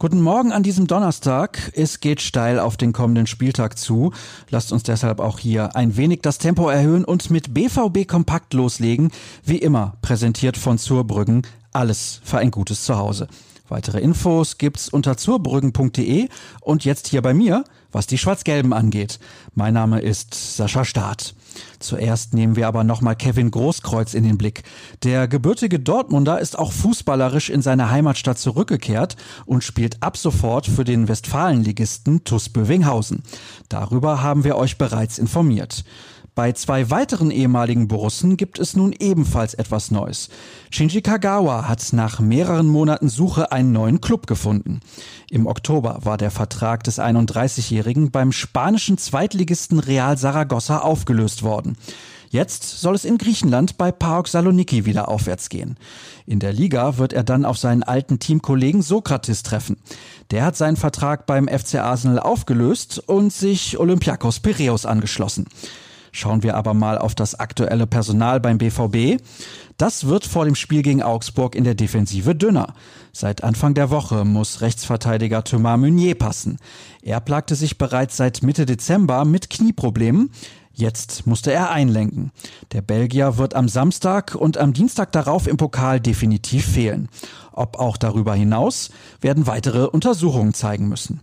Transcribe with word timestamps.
Guten 0.00 0.22
Morgen 0.22 0.52
an 0.52 0.62
diesem 0.62 0.86
Donnerstag. 0.86 1.72
Es 1.74 1.98
geht 1.98 2.20
steil 2.20 2.60
auf 2.60 2.76
den 2.76 2.92
kommenden 2.92 3.26
Spieltag 3.26 3.76
zu. 3.76 4.12
Lasst 4.48 4.70
uns 4.72 4.84
deshalb 4.84 5.18
auch 5.18 5.40
hier 5.40 5.74
ein 5.74 5.96
wenig 5.96 6.20
das 6.22 6.38
Tempo 6.38 6.68
erhöhen 6.68 7.04
und 7.04 7.32
mit 7.32 7.52
BVB 7.52 8.06
kompakt 8.06 8.54
loslegen. 8.54 9.10
Wie 9.42 9.58
immer 9.58 9.96
präsentiert 10.00 10.56
von 10.56 10.78
Zurbrüggen. 10.78 11.42
Alles 11.72 12.20
für 12.22 12.38
ein 12.38 12.52
gutes 12.52 12.84
Zuhause. 12.84 13.26
Weitere 13.68 14.00
Infos 14.00 14.56
gibt's 14.58 14.88
unter 14.88 15.16
zurbrüggen.de 15.16 16.28
und 16.60 16.84
jetzt 16.84 17.06
hier 17.06 17.20
bei 17.20 17.34
mir, 17.34 17.64
was 17.92 18.06
die 18.06 18.18
Schwarz-Gelben 18.18 18.72
angeht. 18.72 19.18
Mein 19.54 19.74
Name 19.74 20.00
ist 20.00 20.56
Sascha 20.56 20.84
Staat. 20.84 21.34
Zuerst 21.78 22.34
nehmen 22.34 22.56
wir 22.56 22.66
aber 22.66 22.84
nochmal 22.84 23.16
Kevin 23.16 23.50
Großkreuz 23.50 24.14
in 24.14 24.24
den 24.24 24.38
Blick. 24.38 24.62
Der 25.02 25.28
gebürtige 25.28 25.80
Dortmunder 25.80 26.40
ist 26.40 26.58
auch 26.58 26.72
fußballerisch 26.72 27.50
in 27.50 27.62
seine 27.62 27.90
Heimatstadt 27.90 28.38
zurückgekehrt 28.38 29.16
und 29.44 29.64
spielt 29.64 30.02
ab 30.02 30.16
sofort 30.16 30.66
für 30.66 30.84
den 30.84 31.08
Westfalenligisten 31.08 32.24
TuS 32.24 32.48
Bövinghausen. 32.48 33.22
Darüber 33.68 34.22
haben 34.22 34.44
wir 34.44 34.56
euch 34.56 34.78
bereits 34.78 35.18
informiert. 35.18 35.84
Bei 36.38 36.52
zwei 36.52 36.88
weiteren 36.88 37.32
ehemaligen 37.32 37.88
Borussen 37.88 38.36
gibt 38.36 38.60
es 38.60 38.76
nun 38.76 38.94
ebenfalls 38.96 39.54
etwas 39.54 39.90
Neues. 39.90 40.28
Shinji 40.70 41.02
Kagawa 41.02 41.66
hat 41.66 41.92
nach 41.92 42.20
mehreren 42.20 42.68
Monaten 42.68 43.08
Suche 43.08 43.50
einen 43.50 43.72
neuen 43.72 44.00
Club 44.00 44.28
gefunden. 44.28 44.78
Im 45.32 45.48
Oktober 45.48 45.98
war 46.04 46.16
der 46.16 46.30
Vertrag 46.30 46.84
des 46.84 47.00
31-Jährigen 47.00 48.12
beim 48.12 48.30
spanischen 48.30 48.98
Zweitligisten 48.98 49.80
Real 49.80 50.16
Saragossa 50.16 50.78
aufgelöst 50.78 51.42
worden. 51.42 51.76
Jetzt 52.30 52.82
soll 52.82 52.94
es 52.94 53.04
in 53.04 53.18
Griechenland 53.18 53.76
bei 53.76 53.90
PAOK 53.90 54.28
Saloniki 54.28 54.84
wieder 54.84 55.08
aufwärts 55.08 55.48
gehen. 55.48 55.76
In 56.24 56.38
der 56.38 56.52
Liga 56.52 56.98
wird 56.98 57.12
er 57.12 57.24
dann 57.24 57.44
auf 57.44 57.58
seinen 57.58 57.82
alten 57.82 58.20
Teamkollegen 58.20 58.82
Sokrates 58.82 59.42
treffen. 59.42 59.76
Der 60.30 60.44
hat 60.44 60.56
seinen 60.56 60.76
Vertrag 60.76 61.26
beim 61.26 61.48
FC 61.48 61.80
Arsenal 61.80 62.20
aufgelöst 62.20 63.02
und 63.08 63.32
sich 63.32 63.76
Olympiakos 63.80 64.38
Piraeus 64.38 64.86
angeschlossen. 64.86 65.46
Schauen 66.12 66.42
wir 66.42 66.56
aber 66.56 66.74
mal 66.74 66.98
auf 66.98 67.14
das 67.14 67.34
aktuelle 67.34 67.86
Personal 67.86 68.40
beim 68.40 68.58
BVB. 68.58 69.22
Das 69.76 70.06
wird 70.06 70.26
vor 70.26 70.44
dem 70.44 70.54
Spiel 70.54 70.82
gegen 70.82 71.02
Augsburg 71.02 71.54
in 71.54 71.64
der 71.64 71.74
Defensive 71.74 72.34
dünner. 72.34 72.74
Seit 73.12 73.44
Anfang 73.44 73.74
der 73.74 73.90
Woche 73.90 74.24
muss 74.24 74.60
Rechtsverteidiger 74.60 75.44
Thomas 75.44 75.78
Meunier 75.78 76.16
passen. 76.16 76.58
Er 77.02 77.20
plagte 77.20 77.54
sich 77.54 77.78
bereits 77.78 78.16
seit 78.16 78.42
Mitte 78.42 78.66
Dezember 78.66 79.24
mit 79.24 79.50
Knieproblemen. 79.50 80.30
Jetzt 80.72 81.26
musste 81.26 81.52
er 81.52 81.70
einlenken. 81.70 82.30
Der 82.72 82.82
Belgier 82.82 83.36
wird 83.36 83.54
am 83.54 83.68
Samstag 83.68 84.36
und 84.36 84.58
am 84.58 84.72
Dienstag 84.72 85.10
darauf 85.10 85.48
im 85.48 85.56
Pokal 85.56 86.00
definitiv 86.00 86.66
fehlen. 86.66 87.08
Ob 87.52 87.80
auch 87.80 87.96
darüber 87.96 88.34
hinaus, 88.34 88.90
werden 89.20 89.48
weitere 89.48 89.86
Untersuchungen 89.86 90.54
zeigen 90.54 90.88
müssen. 90.88 91.20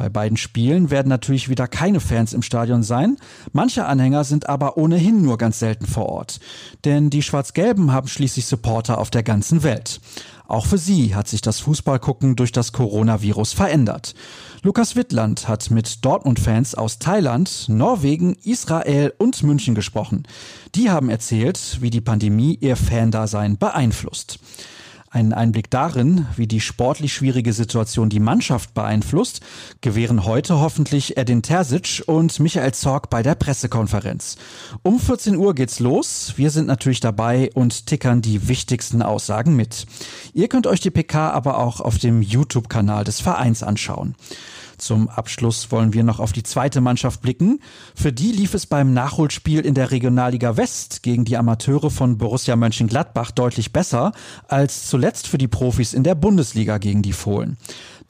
Bei 0.00 0.08
beiden 0.08 0.38
Spielen 0.38 0.88
werden 0.88 1.10
natürlich 1.10 1.50
wieder 1.50 1.68
keine 1.68 2.00
Fans 2.00 2.32
im 2.32 2.40
Stadion 2.40 2.82
sein. 2.82 3.18
Manche 3.52 3.84
Anhänger 3.84 4.24
sind 4.24 4.48
aber 4.48 4.78
ohnehin 4.78 5.20
nur 5.20 5.36
ganz 5.36 5.58
selten 5.58 5.84
vor 5.84 6.06
Ort. 6.06 6.40
Denn 6.86 7.10
die 7.10 7.20
Schwarz-Gelben 7.20 7.92
haben 7.92 8.08
schließlich 8.08 8.46
Supporter 8.46 8.96
auf 8.96 9.10
der 9.10 9.22
ganzen 9.22 9.62
Welt. 9.62 10.00
Auch 10.48 10.64
für 10.64 10.78
sie 10.78 11.14
hat 11.14 11.28
sich 11.28 11.42
das 11.42 11.60
Fußballgucken 11.60 12.34
durch 12.34 12.50
das 12.50 12.72
Coronavirus 12.72 13.52
verändert. 13.52 14.14
Lukas 14.62 14.96
Wittland 14.96 15.48
hat 15.48 15.70
mit 15.70 16.02
Dortmund-Fans 16.02 16.76
aus 16.76 16.98
Thailand, 16.98 17.66
Norwegen, 17.68 18.36
Israel 18.42 19.12
und 19.18 19.42
München 19.42 19.74
gesprochen. 19.74 20.22
Die 20.76 20.88
haben 20.88 21.10
erzählt, 21.10 21.76
wie 21.82 21.90
die 21.90 22.00
Pandemie 22.00 22.56
ihr 22.58 22.76
Fandasein 22.76 23.58
beeinflusst. 23.58 24.38
Einen 25.12 25.32
Einblick 25.32 25.70
darin, 25.70 26.26
wie 26.36 26.46
die 26.46 26.60
sportlich 26.60 27.12
schwierige 27.12 27.52
Situation 27.52 28.10
die 28.10 28.20
Mannschaft 28.20 28.74
beeinflusst, 28.74 29.40
gewähren 29.80 30.24
heute 30.24 30.60
hoffentlich 30.60 31.16
Edin 31.16 31.42
Terzic 31.42 32.04
und 32.06 32.38
Michael 32.38 32.72
Zorg 32.74 33.10
bei 33.10 33.24
der 33.24 33.34
Pressekonferenz. 33.34 34.36
Um 34.84 35.00
14 35.00 35.34
Uhr 35.34 35.56
geht's 35.56 35.80
los. 35.80 36.34
Wir 36.36 36.50
sind 36.50 36.68
natürlich 36.68 37.00
dabei 37.00 37.50
und 37.54 37.86
tickern 37.86 38.22
die 38.22 38.46
wichtigsten 38.46 39.02
Aussagen 39.02 39.56
mit. 39.56 39.86
Ihr 40.32 40.46
könnt 40.46 40.68
euch 40.68 40.78
die 40.78 40.92
PK 40.92 41.32
aber 41.32 41.58
auch 41.58 41.80
auf 41.80 41.98
dem 41.98 42.22
YouTube-Kanal 42.22 43.02
des 43.02 43.20
Vereins 43.20 43.64
anschauen. 43.64 44.14
Zum 44.80 45.10
Abschluss 45.10 45.70
wollen 45.70 45.92
wir 45.92 46.04
noch 46.04 46.20
auf 46.20 46.32
die 46.32 46.42
zweite 46.42 46.80
Mannschaft 46.80 47.20
blicken. 47.20 47.60
Für 47.94 48.14
die 48.14 48.32
lief 48.32 48.54
es 48.54 48.64
beim 48.64 48.94
Nachholspiel 48.94 49.60
in 49.60 49.74
der 49.74 49.90
Regionalliga 49.90 50.56
West 50.56 51.02
gegen 51.02 51.26
die 51.26 51.36
Amateure 51.36 51.90
von 51.90 52.16
Borussia 52.16 52.56
Mönchengladbach 52.56 53.30
deutlich 53.30 53.74
besser 53.74 54.12
als 54.48 54.86
zuletzt 54.86 55.28
für 55.28 55.36
die 55.36 55.48
Profis 55.48 55.92
in 55.92 56.02
der 56.02 56.14
Bundesliga 56.14 56.78
gegen 56.78 57.02
die 57.02 57.12
Fohlen. 57.12 57.58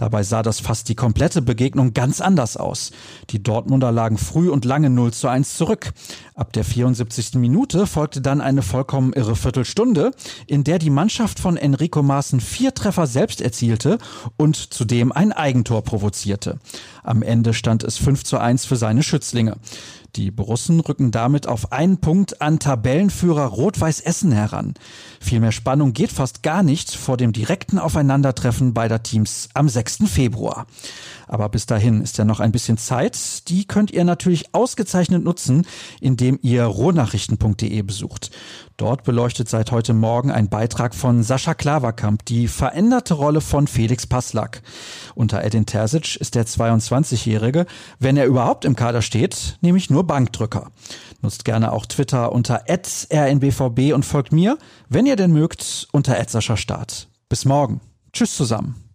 Dabei 0.00 0.22
sah 0.22 0.42
das 0.42 0.60
fast 0.60 0.88
die 0.88 0.94
komplette 0.94 1.42
Begegnung 1.42 1.92
ganz 1.92 2.22
anders 2.22 2.56
aus. 2.56 2.90
Die 3.28 3.42
Dortmunder 3.42 3.92
lagen 3.92 4.16
früh 4.16 4.48
und 4.48 4.64
lange 4.64 4.88
0 4.88 5.12
zu 5.12 5.28
1 5.28 5.58
zurück. 5.58 5.92
Ab 6.34 6.54
der 6.54 6.64
74. 6.64 7.34
Minute 7.34 7.86
folgte 7.86 8.22
dann 8.22 8.40
eine 8.40 8.62
vollkommen 8.62 9.12
irre 9.12 9.36
Viertelstunde, 9.36 10.12
in 10.46 10.64
der 10.64 10.78
die 10.78 10.88
Mannschaft 10.88 11.38
von 11.38 11.58
Enrico 11.58 12.02
Maaßen 12.02 12.40
vier 12.40 12.72
Treffer 12.72 13.06
selbst 13.06 13.42
erzielte 13.42 13.98
und 14.38 14.56
zudem 14.56 15.12
ein 15.12 15.32
Eigentor 15.32 15.82
provozierte. 15.82 16.60
Am 17.02 17.20
Ende 17.22 17.52
stand 17.52 17.84
es 17.84 17.98
5 17.98 18.24
zu 18.24 18.38
1 18.38 18.64
für 18.64 18.76
seine 18.76 19.02
Schützlinge. 19.02 19.56
Die 20.16 20.30
Borussen 20.30 20.80
rücken 20.80 21.12
damit 21.12 21.46
auf 21.46 21.72
einen 21.72 21.98
Punkt 21.98 22.42
an 22.42 22.58
Tabellenführer 22.58 23.46
Rot-Weiß 23.46 24.00
Essen 24.00 24.32
heran. 24.32 24.74
Viel 25.20 25.40
mehr 25.40 25.52
Spannung 25.52 25.92
geht 25.92 26.10
fast 26.10 26.42
gar 26.42 26.62
nicht 26.62 26.94
vor 26.94 27.16
dem 27.16 27.32
direkten 27.32 27.78
Aufeinandertreffen 27.78 28.74
beider 28.74 29.02
Teams 29.02 29.48
am 29.54 29.68
6. 29.68 29.98
Februar. 30.06 30.66
Aber 31.28 31.48
bis 31.48 31.66
dahin 31.66 32.02
ist 32.02 32.18
ja 32.18 32.24
noch 32.24 32.40
ein 32.40 32.50
bisschen 32.50 32.76
Zeit. 32.76 33.48
Die 33.48 33.64
könnt 33.64 33.92
ihr 33.92 34.04
natürlich 34.04 34.52
ausgezeichnet 34.52 35.22
nutzen, 35.22 35.64
indem 36.00 36.40
ihr 36.42 36.64
rohnachrichten.de 36.64 37.82
besucht. 37.82 38.32
Dort 38.80 39.04
beleuchtet 39.04 39.46
seit 39.46 39.72
heute 39.72 39.92
Morgen 39.92 40.30
ein 40.30 40.48
Beitrag 40.48 40.94
von 40.94 41.22
Sascha 41.22 41.52
Klaverkamp 41.52 42.24
die 42.24 42.48
veränderte 42.48 43.12
Rolle 43.12 43.42
von 43.42 43.66
Felix 43.66 44.06
Passlack. 44.06 44.62
Unter 45.14 45.44
Edin 45.44 45.66
Terzic 45.66 46.16
ist 46.16 46.34
der 46.34 46.46
22-Jährige, 46.46 47.66
wenn 47.98 48.16
er 48.16 48.24
überhaupt 48.24 48.64
im 48.64 48.76
Kader 48.76 49.02
steht, 49.02 49.58
nämlich 49.60 49.90
nur 49.90 50.06
Bankdrücker. 50.06 50.70
Nutzt 51.20 51.44
gerne 51.44 51.72
auch 51.72 51.84
Twitter 51.84 52.32
unter 52.32 52.64
rnbvb 52.70 53.92
und 53.92 54.06
folgt 54.06 54.32
mir, 54.32 54.56
wenn 54.88 55.04
ihr 55.04 55.16
denn 55.16 55.32
mögt, 55.32 55.86
unter 55.92 56.16
Start. 56.40 57.08
Bis 57.28 57.44
morgen. 57.44 57.82
Tschüss 58.14 58.34
zusammen. 58.34 58.89